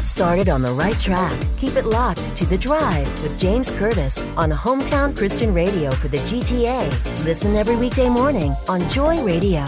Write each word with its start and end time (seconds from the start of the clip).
Get 0.00 0.06
started 0.06 0.48
on 0.48 0.62
the 0.62 0.72
right 0.72 0.98
track. 0.98 1.38
Keep 1.58 1.76
it 1.76 1.84
locked 1.84 2.34
to 2.34 2.46
The 2.46 2.56
Drive 2.56 3.06
with 3.22 3.38
James 3.38 3.70
Curtis 3.70 4.24
on 4.34 4.50
Hometown 4.50 5.14
Christian 5.14 5.52
Radio 5.52 5.90
for 5.90 6.08
the 6.08 6.16
GTA. 6.16 6.88
Listen 7.26 7.54
every 7.54 7.76
weekday 7.76 8.08
morning 8.08 8.54
on 8.66 8.88
Joy 8.88 9.22
Radio. 9.22 9.62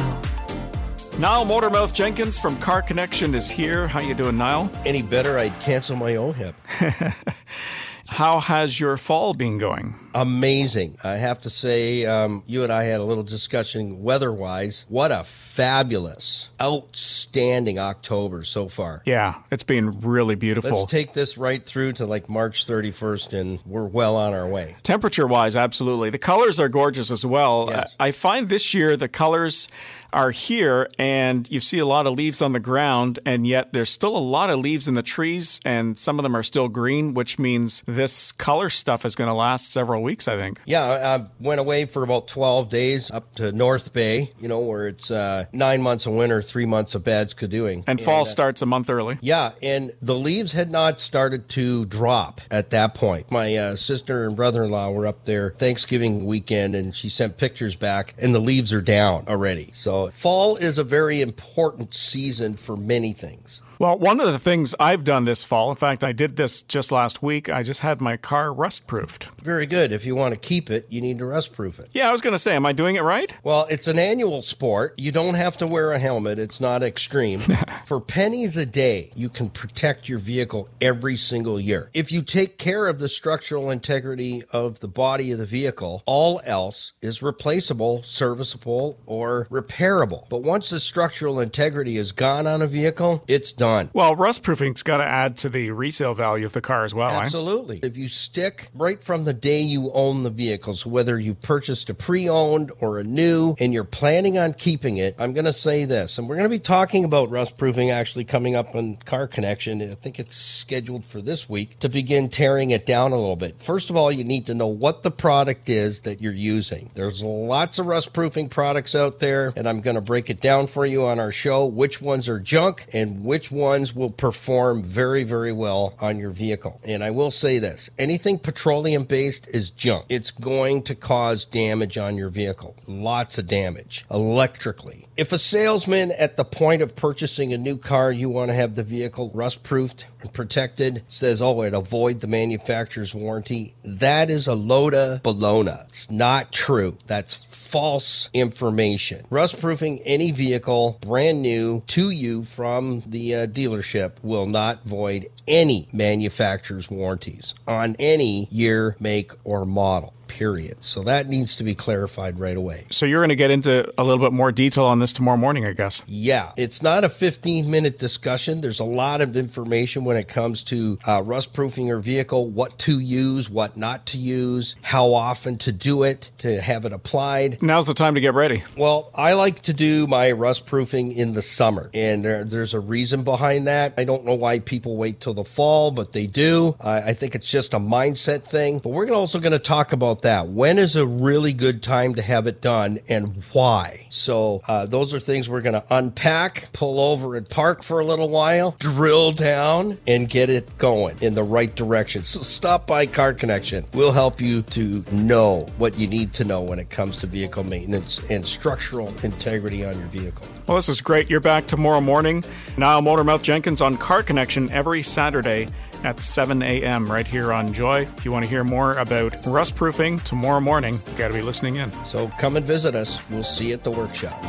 Niall 1.18 1.44
Motormouth 1.44 1.92
Jenkins 1.92 2.38
from 2.38 2.56
Car 2.60 2.80
Connection 2.80 3.34
is 3.34 3.50
here. 3.50 3.86
How 3.86 4.00
you 4.00 4.14
doing, 4.14 4.38
Niall? 4.38 4.70
Any 4.86 5.02
better, 5.02 5.38
I'd 5.38 5.60
cancel 5.60 5.96
my 5.96 6.16
own 6.16 6.32
hip. 6.32 6.54
How 8.06 8.40
has 8.40 8.80
your 8.80 8.96
fall 8.96 9.34
been 9.34 9.58
going? 9.58 9.94
Amazing. 10.14 10.98
I 11.02 11.16
have 11.16 11.40
to 11.40 11.50
say, 11.50 12.06
um, 12.06 12.42
you 12.46 12.64
and 12.64 12.72
I 12.72 12.84
had 12.84 13.00
a 13.00 13.04
little 13.04 13.22
discussion 13.22 14.02
weather 14.02 14.32
wise. 14.32 14.84
What 14.88 15.10
a 15.10 15.24
fabulous, 15.24 16.50
outstanding 16.60 17.78
October 17.78 18.44
so 18.44 18.68
far. 18.68 19.02
Yeah, 19.04 19.36
it's 19.50 19.62
been 19.62 20.00
really 20.00 20.34
beautiful. 20.34 20.70
Let's 20.70 20.90
take 20.90 21.12
this 21.12 21.38
right 21.38 21.64
through 21.64 21.94
to 21.94 22.06
like 22.06 22.28
March 22.28 22.66
31st, 22.66 23.32
and 23.38 23.58
we're 23.66 23.84
well 23.84 24.16
on 24.16 24.32
our 24.32 24.46
way. 24.46 24.76
Temperature 24.82 25.26
wise, 25.26 25.56
absolutely. 25.56 26.10
The 26.10 26.18
colors 26.18 26.60
are 26.60 26.68
gorgeous 26.68 27.10
as 27.10 27.24
well. 27.24 27.66
Yes. 27.68 27.96
I 27.98 28.12
find 28.12 28.48
this 28.48 28.74
year 28.74 28.96
the 28.96 29.08
colors 29.08 29.68
are 30.12 30.30
here 30.30 30.88
and 30.98 31.50
you 31.50 31.58
see 31.60 31.78
a 31.78 31.86
lot 31.86 32.06
of 32.06 32.14
leaves 32.14 32.42
on 32.42 32.52
the 32.52 32.60
ground, 32.60 33.18
and 33.24 33.46
yet 33.46 33.72
there's 33.72 33.90
still 33.90 34.16
a 34.16 34.18
lot 34.18 34.50
of 34.50 34.58
leaves 34.58 34.86
in 34.86 34.94
the 34.94 35.02
trees, 35.02 35.60
and 35.64 35.96
some 35.96 36.18
of 36.18 36.22
them 36.22 36.36
are 36.36 36.42
still 36.42 36.68
green, 36.68 37.14
which 37.14 37.38
means 37.38 37.82
this 37.86 38.32
color 38.32 38.68
stuff 38.68 39.04
is 39.04 39.14
going 39.14 39.28
to 39.28 39.34
last 39.34 39.72
several 39.72 40.01
weeks, 40.02 40.28
I 40.28 40.36
think. 40.36 40.60
Yeah, 40.64 40.84
I 41.16 41.26
went 41.40 41.60
away 41.60 41.86
for 41.86 42.02
about 42.02 42.28
12 42.28 42.68
days 42.68 43.10
up 43.10 43.34
to 43.36 43.52
North 43.52 43.92
Bay, 43.92 44.30
you 44.40 44.48
know, 44.48 44.60
where 44.60 44.88
it's 44.88 45.10
uh, 45.10 45.46
nine 45.52 45.82
months 45.82 46.06
of 46.06 46.12
winter, 46.14 46.42
three 46.42 46.66
months 46.66 46.94
of 46.94 47.04
bad 47.04 47.28
skidooing. 47.28 47.84
And 47.86 48.00
fall 48.00 48.22
uh, 48.22 48.24
starts 48.24 48.62
a 48.62 48.66
month 48.66 48.90
early. 48.90 49.18
Yeah, 49.20 49.52
and 49.62 49.92
the 50.02 50.14
leaves 50.14 50.52
had 50.52 50.70
not 50.70 51.00
started 51.00 51.48
to 51.50 51.84
drop 51.86 52.40
at 52.50 52.70
that 52.70 52.94
point. 52.94 53.30
My 53.30 53.56
uh, 53.56 53.76
sister 53.76 54.26
and 54.26 54.36
brother 54.36 54.64
in 54.64 54.70
law 54.70 54.90
were 54.90 55.06
up 55.06 55.24
there 55.24 55.50
Thanksgiving 55.50 56.24
weekend, 56.26 56.74
and 56.74 56.94
she 56.94 57.08
sent 57.08 57.38
pictures 57.38 57.76
back, 57.76 58.14
and 58.18 58.34
the 58.34 58.40
leaves 58.40 58.72
are 58.72 58.80
down 58.80 59.24
already. 59.28 59.70
So, 59.72 60.08
fall 60.10 60.56
is 60.56 60.78
a 60.78 60.84
very 60.84 61.20
important 61.20 61.94
season 61.94 62.54
for 62.54 62.76
many 62.76 63.12
things. 63.12 63.62
Well, 63.82 63.98
one 63.98 64.20
of 64.20 64.26
the 64.26 64.38
things 64.38 64.76
I've 64.78 65.02
done 65.02 65.24
this 65.24 65.44
fall, 65.44 65.68
in 65.70 65.76
fact, 65.76 66.04
I 66.04 66.12
did 66.12 66.36
this 66.36 66.62
just 66.62 66.92
last 66.92 67.20
week, 67.20 67.48
I 67.48 67.64
just 67.64 67.80
had 67.80 68.00
my 68.00 68.16
car 68.16 68.52
rust 68.52 68.86
proofed. 68.86 69.24
Very 69.42 69.66
good. 69.66 69.91
If 69.92 70.06
you 70.06 70.14
want 70.16 70.34
to 70.34 70.40
keep 70.40 70.70
it, 70.70 70.86
you 70.90 71.00
need 71.00 71.18
to 71.18 71.26
rust 71.26 71.52
proof 71.52 71.78
it. 71.78 71.88
Yeah, 71.92 72.08
I 72.08 72.12
was 72.12 72.20
going 72.20 72.32
to 72.32 72.38
say, 72.38 72.56
am 72.56 72.66
I 72.66 72.72
doing 72.72 72.96
it 72.96 73.02
right? 73.02 73.34
Well, 73.44 73.66
it's 73.70 73.86
an 73.88 73.98
annual 73.98 74.42
sport. 74.42 74.94
You 74.96 75.12
don't 75.12 75.34
have 75.34 75.56
to 75.58 75.66
wear 75.66 75.92
a 75.92 75.98
helmet. 75.98 76.38
It's 76.38 76.60
not 76.60 76.82
extreme. 76.82 77.40
For 77.84 78.00
pennies 78.00 78.56
a 78.56 78.64
day, 78.66 79.10
you 79.14 79.28
can 79.28 79.50
protect 79.50 80.08
your 80.08 80.18
vehicle 80.18 80.68
every 80.80 81.16
single 81.16 81.60
year. 81.60 81.90
If 81.94 82.10
you 82.12 82.22
take 82.22 82.58
care 82.58 82.86
of 82.86 82.98
the 82.98 83.08
structural 83.08 83.70
integrity 83.70 84.42
of 84.50 84.80
the 84.80 84.88
body 84.88 85.32
of 85.32 85.38
the 85.38 85.46
vehicle, 85.46 86.02
all 86.06 86.40
else 86.44 86.92
is 87.02 87.22
replaceable, 87.22 88.02
serviceable, 88.02 88.98
or 89.06 89.46
repairable. 89.50 90.28
But 90.28 90.42
once 90.42 90.70
the 90.70 90.80
structural 90.80 91.40
integrity 91.40 91.96
is 91.96 92.12
gone 92.12 92.46
on 92.46 92.62
a 92.62 92.66
vehicle, 92.66 93.24
it's 93.28 93.52
done. 93.52 93.90
Well, 93.92 94.14
rust 94.16 94.42
proofing's 94.42 94.82
got 94.82 94.98
to 94.98 95.04
add 95.04 95.36
to 95.38 95.48
the 95.48 95.70
resale 95.70 96.14
value 96.14 96.46
of 96.46 96.52
the 96.52 96.60
car 96.60 96.84
as 96.84 96.94
well. 96.94 97.10
eh? 97.10 97.24
Absolutely. 97.24 97.80
If 97.82 97.96
you 97.96 98.08
stick 98.08 98.70
right 98.74 99.02
from 99.02 99.24
the 99.24 99.32
day 99.32 99.60
you 99.60 99.81
own 99.92 100.22
the 100.22 100.30
vehicle, 100.30 100.74
whether 100.84 101.18
you 101.18 101.34
purchased 101.34 101.90
a 101.90 101.94
pre 101.94 102.28
owned 102.28 102.72
or 102.80 102.98
a 102.98 103.04
new 103.04 103.54
and 103.58 103.72
you're 103.72 103.84
planning 103.84 104.38
on 104.38 104.54
keeping 104.54 104.96
it, 104.96 105.14
I'm 105.18 105.32
going 105.32 105.44
to 105.44 105.52
say 105.52 105.84
this, 105.84 106.18
and 106.18 106.28
we're 106.28 106.36
going 106.36 106.48
to 106.48 106.56
be 106.56 106.58
talking 106.58 107.04
about 107.04 107.30
rust 107.30 107.58
proofing 107.58 107.90
actually 107.90 108.24
coming 108.24 108.54
up 108.54 108.74
on 108.74 108.96
Car 108.96 109.26
Connection. 109.26 109.82
I 109.82 109.94
think 109.94 110.18
it's 110.18 110.36
scheduled 110.36 111.04
for 111.04 111.20
this 111.20 111.48
week 111.48 111.78
to 111.80 111.88
begin 111.88 112.28
tearing 112.28 112.70
it 112.70 112.86
down 112.86 113.12
a 113.12 113.16
little 113.16 113.36
bit. 113.36 113.60
First 113.60 113.90
of 113.90 113.96
all, 113.96 114.12
you 114.12 114.24
need 114.24 114.46
to 114.46 114.54
know 114.54 114.68
what 114.68 115.02
the 115.02 115.10
product 115.10 115.68
is 115.68 116.00
that 116.00 116.20
you're 116.20 116.32
using. 116.32 116.90
There's 116.94 117.22
lots 117.22 117.78
of 117.78 117.86
rust 117.86 118.12
proofing 118.12 118.48
products 118.48 118.94
out 118.94 119.18
there, 119.18 119.52
and 119.56 119.68
I'm 119.68 119.80
going 119.80 119.96
to 119.96 120.00
break 120.00 120.30
it 120.30 120.40
down 120.40 120.66
for 120.66 120.86
you 120.86 121.04
on 121.04 121.18
our 121.18 121.32
show 121.32 121.66
which 121.66 122.00
ones 122.00 122.28
are 122.28 122.38
junk 122.38 122.86
and 122.92 123.24
which 123.24 123.50
ones 123.50 123.94
will 123.94 124.10
perform 124.10 124.82
very, 124.82 125.24
very 125.24 125.52
well 125.52 125.94
on 126.00 126.18
your 126.18 126.30
vehicle. 126.30 126.80
And 126.84 127.02
I 127.02 127.10
will 127.10 127.30
say 127.30 127.58
this 127.58 127.90
anything 127.98 128.38
petroleum 128.38 129.04
based 129.04 129.48
is 129.48 129.70
junk. 129.76 130.06
It's 130.08 130.30
going 130.30 130.82
to 130.82 130.94
cause 130.94 131.44
damage 131.44 131.98
on 131.98 132.16
your 132.16 132.28
vehicle. 132.28 132.76
Lots 132.86 133.38
of 133.38 133.48
damage 133.48 134.04
electrically. 134.10 135.06
If 135.16 135.32
a 135.32 135.38
salesman 135.38 136.12
at 136.12 136.36
the 136.36 136.44
point 136.44 136.82
of 136.82 136.96
purchasing 136.96 137.52
a 137.52 137.58
new 137.58 137.76
car, 137.76 138.12
you 138.12 138.30
want 138.30 138.50
to 138.50 138.54
have 138.54 138.74
the 138.74 138.82
vehicle 138.82 139.30
rust 139.34 139.62
proofed 139.62 140.06
and 140.22 140.32
protected, 140.32 141.02
says, 141.08 141.42
oh, 141.42 141.62
it 141.62 141.74
avoid 141.74 142.20
the 142.20 142.26
manufacturer's 142.26 143.14
warranty, 143.14 143.74
that 143.84 144.30
is 144.30 144.46
a 144.46 144.54
load 144.54 144.94
of 144.94 145.22
bologna. 145.22 145.72
It's 145.88 146.10
not 146.10 146.52
true. 146.52 146.96
That's 147.06 147.34
false 147.34 148.30
information. 148.32 149.24
Rust 149.30 149.60
proofing 149.60 150.00
any 150.04 150.32
vehicle 150.32 150.98
brand 151.00 151.42
new 151.42 151.82
to 151.88 152.10
you 152.10 152.42
from 152.42 153.02
the 153.06 153.34
uh, 153.34 153.46
dealership 153.46 154.12
will 154.22 154.46
not 154.46 154.84
void 154.84 155.26
any 155.48 155.88
manufacturer's 155.92 156.90
warranties 156.90 157.54
on 157.66 157.96
any 157.98 158.48
year, 158.50 158.96
make, 159.00 159.32
or 159.44 159.64
model. 159.64 160.12
Period. 160.32 160.82
So 160.82 161.02
that 161.02 161.28
needs 161.28 161.56
to 161.56 161.62
be 161.62 161.74
clarified 161.74 162.40
right 162.40 162.56
away. 162.56 162.86
So 162.90 163.04
you're 163.04 163.20
going 163.20 163.28
to 163.28 163.36
get 163.36 163.50
into 163.50 163.92
a 163.98 164.02
little 164.02 164.24
bit 164.24 164.32
more 164.32 164.50
detail 164.50 164.86
on 164.86 164.98
this 164.98 165.12
tomorrow 165.12 165.36
morning, 165.36 165.66
I 165.66 165.72
guess. 165.72 166.02
Yeah, 166.06 166.52
it's 166.56 166.82
not 166.82 167.04
a 167.04 167.10
15 167.10 167.70
minute 167.70 167.98
discussion. 167.98 168.62
There's 168.62 168.80
a 168.80 168.84
lot 168.84 169.20
of 169.20 169.36
information 169.36 170.04
when 170.04 170.16
it 170.16 170.28
comes 170.28 170.62
to 170.64 170.98
uh, 171.06 171.22
rust 171.22 171.52
proofing 171.52 171.86
your 171.86 171.98
vehicle, 171.98 172.48
what 172.48 172.78
to 172.78 172.98
use, 172.98 173.50
what 173.50 173.76
not 173.76 174.06
to 174.06 174.18
use, 174.18 174.74
how 174.80 175.12
often 175.12 175.58
to 175.58 175.70
do 175.70 176.02
it, 176.02 176.30
to 176.38 176.58
have 176.62 176.86
it 176.86 176.94
applied. 176.94 177.62
Now's 177.62 177.86
the 177.86 177.92
time 177.92 178.14
to 178.14 178.20
get 178.22 178.32
ready. 178.32 178.64
Well, 178.74 179.10
I 179.14 179.34
like 179.34 179.60
to 179.62 179.74
do 179.74 180.06
my 180.06 180.32
rust 180.32 180.64
proofing 180.64 181.12
in 181.12 181.34
the 181.34 181.42
summer, 181.42 181.90
and 181.92 182.24
there, 182.24 182.44
there's 182.44 182.72
a 182.72 182.80
reason 182.80 183.22
behind 183.22 183.66
that. 183.66 183.92
I 183.98 184.04
don't 184.04 184.24
know 184.24 184.34
why 184.34 184.60
people 184.60 184.96
wait 184.96 185.20
till 185.20 185.34
the 185.34 185.44
fall, 185.44 185.90
but 185.90 186.14
they 186.14 186.26
do. 186.26 186.74
I, 186.80 187.10
I 187.10 187.12
think 187.12 187.34
it's 187.34 187.50
just 187.50 187.74
a 187.74 187.78
mindset 187.78 188.44
thing. 188.44 188.78
But 188.78 188.90
we're 188.90 189.10
also 189.10 189.38
going 189.38 189.52
to 189.52 189.58
talk 189.58 189.92
about 189.92 190.21
that. 190.22 190.48
When 190.48 190.78
is 190.78 190.96
a 190.96 191.06
really 191.06 191.52
good 191.52 191.82
time 191.82 192.14
to 192.16 192.22
have 192.22 192.46
it 192.46 192.60
done, 192.60 193.00
and 193.08 193.42
why? 193.52 194.06
So 194.10 194.62
uh, 194.66 194.86
those 194.86 195.14
are 195.14 195.20
things 195.20 195.48
we're 195.48 195.60
going 195.60 195.80
to 195.80 195.84
unpack, 195.90 196.68
pull 196.72 197.00
over 197.00 197.36
and 197.36 197.48
park 197.48 197.82
for 197.82 198.00
a 198.00 198.04
little 198.04 198.28
while, 198.28 198.76
drill 198.78 199.32
down, 199.32 199.98
and 200.06 200.28
get 200.28 200.50
it 200.50 200.78
going 200.78 201.16
in 201.20 201.34
the 201.34 201.42
right 201.42 201.74
direction. 201.74 202.24
So 202.24 202.40
stop 202.42 202.86
by 202.86 203.06
Car 203.06 203.34
Connection. 203.34 203.84
We'll 203.94 204.12
help 204.12 204.40
you 204.40 204.62
to 204.62 205.04
know 205.12 205.66
what 205.78 205.98
you 205.98 206.06
need 206.06 206.32
to 206.34 206.44
know 206.44 206.62
when 206.62 206.78
it 206.78 206.90
comes 206.90 207.18
to 207.18 207.26
vehicle 207.26 207.64
maintenance 207.64 208.30
and 208.30 208.44
structural 208.44 209.08
integrity 209.22 209.84
on 209.84 209.98
your 209.98 210.08
vehicle. 210.08 210.46
Well, 210.66 210.76
this 210.76 210.88
is 210.88 211.00
great. 211.00 211.28
You're 211.28 211.40
back 211.40 211.66
tomorrow 211.66 212.00
morning. 212.00 212.44
Niall 212.76 213.02
Motormouth 213.02 213.42
Jenkins 213.42 213.80
on 213.80 213.96
Car 213.96 214.22
Connection 214.22 214.70
every 214.70 215.02
Saturday 215.02 215.68
at 216.04 216.20
7 216.20 216.62
a.m. 216.62 217.10
right 217.10 217.26
here 217.26 217.52
on 217.52 217.72
Joy. 217.72 218.02
If 218.16 218.24
you 218.24 218.32
want 218.32 218.44
to 218.44 218.48
hear 218.48 218.64
more 218.64 218.92
about 218.98 219.34
rust 219.46 219.76
proofing 219.76 220.18
tomorrow 220.20 220.60
morning, 220.60 220.94
you 220.94 221.18
got 221.18 221.28
to 221.28 221.34
be 221.34 221.42
listening 221.42 221.76
in. 221.76 221.90
So 222.04 222.28
come 222.38 222.56
and 222.56 222.66
visit 222.66 222.94
us. 222.94 223.20
We'll 223.30 223.42
see 223.42 223.68
you 223.68 223.74
at 223.74 223.82
the 223.82 223.90
workshop. 223.90 224.40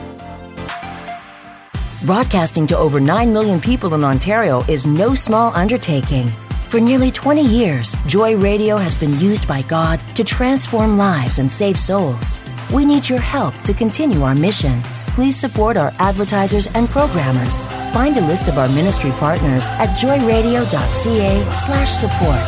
Broadcasting 2.05 2.67
to 2.67 2.77
over 2.77 2.99
9 2.99 3.31
million 3.31 3.61
people 3.61 3.93
in 3.93 4.03
Ontario 4.03 4.61
is 4.67 4.85
no 4.85 5.15
small 5.15 5.53
undertaking. 5.53 6.27
For 6.67 6.79
nearly 6.79 7.11
20 7.11 7.45
years, 7.45 7.95
Joy 8.07 8.35
Radio 8.35 8.77
has 8.77 8.95
been 8.95 9.17
used 9.19 9.47
by 9.47 9.61
God 9.61 9.99
to 10.15 10.23
transform 10.23 10.97
lives 10.97 11.39
and 11.39 11.49
save 11.49 11.79
souls. 11.79 12.39
We 12.73 12.83
need 12.83 13.07
your 13.07 13.21
help 13.21 13.55
to 13.61 13.73
continue 13.73 14.23
our 14.23 14.35
mission. 14.35 14.81
Please 15.13 15.35
support 15.35 15.77
our 15.77 15.93
advertisers 15.99 16.67
and 16.73 16.89
programmers. 16.89 17.67
Find 17.93 18.17
a 18.17 18.21
list 18.27 18.47
of 18.47 18.57
our 18.57 18.67
ministry 18.67 19.11
partners 19.11 19.69
at 19.69 19.89
joyradio.ca 19.89 21.53
slash 21.53 21.89
support. 21.89 22.47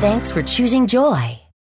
Thanks 0.00 0.32
for 0.32 0.42
choosing 0.42 0.88
Joy. 0.88 1.43